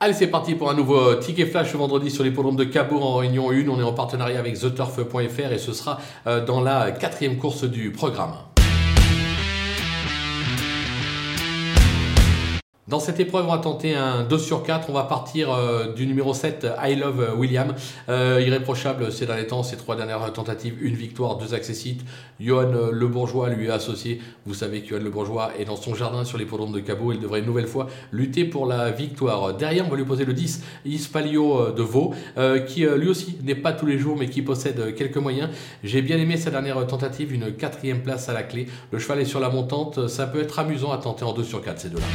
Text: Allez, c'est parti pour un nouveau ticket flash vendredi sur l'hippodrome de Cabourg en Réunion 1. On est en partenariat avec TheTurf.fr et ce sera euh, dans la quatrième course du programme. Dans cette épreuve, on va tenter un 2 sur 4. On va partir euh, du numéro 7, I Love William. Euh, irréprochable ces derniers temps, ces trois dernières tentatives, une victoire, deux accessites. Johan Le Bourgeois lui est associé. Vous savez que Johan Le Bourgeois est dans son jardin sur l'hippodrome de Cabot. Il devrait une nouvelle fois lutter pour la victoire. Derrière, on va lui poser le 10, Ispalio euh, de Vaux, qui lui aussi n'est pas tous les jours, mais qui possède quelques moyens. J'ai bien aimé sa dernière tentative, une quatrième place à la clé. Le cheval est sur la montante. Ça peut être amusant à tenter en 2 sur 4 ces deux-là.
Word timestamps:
Allez, 0.00 0.12
c'est 0.12 0.28
parti 0.28 0.54
pour 0.54 0.70
un 0.70 0.74
nouveau 0.74 1.16
ticket 1.16 1.46
flash 1.46 1.74
vendredi 1.74 2.08
sur 2.08 2.22
l'hippodrome 2.22 2.54
de 2.54 2.62
Cabourg 2.62 3.04
en 3.04 3.16
Réunion 3.16 3.50
1. 3.50 3.66
On 3.66 3.80
est 3.80 3.82
en 3.82 3.92
partenariat 3.92 4.38
avec 4.38 4.56
TheTurf.fr 4.56 5.52
et 5.52 5.58
ce 5.58 5.72
sera 5.72 5.98
euh, 6.28 6.44
dans 6.44 6.60
la 6.60 6.92
quatrième 6.92 7.36
course 7.36 7.64
du 7.64 7.90
programme. 7.90 8.34
Dans 12.88 13.00
cette 13.00 13.20
épreuve, 13.20 13.44
on 13.44 13.52
va 13.52 13.58
tenter 13.58 13.94
un 13.94 14.22
2 14.22 14.38
sur 14.38 14.62
4. 14.62 14.88
On 14.88 14.94
va 14.94 15.02
partir 15.02 15.52
euh, 15.52 15.92
du 15.92 16.06
numéro 16.06 16.32
7, 16.32 16.66
I 16.82 16.94
Love 16.94 17.34
William. 17.36 17.74
Euh, 18.08 18.42
irréprochable 18.42 19.12
ces 19.12 19.26
derniers 19.26 19.46
temps, 19.46 19.62
ces 19.62 19.76
trois 19.76 19.94
dernières 19.94 20.32
tentatives, 20.32 20.74
une 20.80 20.94
victoire, 20.94 21.36
deux 21.36 21.52
accessites. 21.52 22.00
Johan 22.40 22.72
Le 22.90 23.06
Bourgeois 23.06 23.50
lui 23.50 23.66
est 23.66 23.70
associé. 23.70 24.22
Vous 24.46 24.54
savez 24.54 24.80
que 24.80 24.88
Johan 24.88 25.00
Le 25.02 25.10
Bourgeois 25.10 25.50
est 25.58 25.66
dans 25.66 25.76
son 25.76 25.94
jardin 25.94 26.24
sur 26.24 26.38
l'hippodrome 26.38 26.72
de 26.72 26.80
Cabot. 26.80 27.12
Il 27.12 27.20
devrait 27.20 27.40
une 27.40 27.46
nouvelle 27.46 27.66
fois 27.66 27.88
lutter 28.10 28.46
pour 28.46 28.64
la 28.64 28.90
victoire. 28.90 29.52
Derrière, 29.52 29.84
on 29.86 29.90
va 29.90 29.96
lui 29.96 30.06
poser 30.06 30.24
le 30.24 30.32
10, 30.32 30.62
Ispalio 30.86 31.60
euh, 31.60 31.72
de 31.72 31.82
Vaux, 31.82 32.14
qui 32.66 32.86
lui 32.86 33.08
aussi 33.08 33.36
n'est 33.42 33.54
pas 33.54 33.72
tous 33.72 33.84
les 33.84 33.98
jours, 33.98 34.16
mais 34.18 34.30
qui 34.30 34.40
possède 34.40 34.94
quelques 34.94 35.18
moyens. 35.18 35.50
J'ai 35.84 36.00
bien 36.00 36.16
aimé 36.16 36.38
sa 36.38 36.50
dernière 36.50 36.86
tentative, 36.86 37.34
une 37.34 37.52
quatrième 37.52 38.02
place 38.02 38.30
à 38.30 38.32
la 38.32 38.44
clé. 38.44 38.66
Le 38.92 38.98
cheval 38.98 39.20
est 39.20 39.26
sur 39.26 39.40
la 39.40 39.50
montante. 39.50 40.08
Ça 40.08 40.26
peut 40.26 40.40
être 40.40 40.58
amusant 40.58 40.90
à 40.90 40.96
tenter 40.96 41.26
en 41.26 41.34
2 41.34 41.44
sur 41.44 41.60
4 41.60 41.80
ces 41.80 41.90
deux-là. 41.90 42.06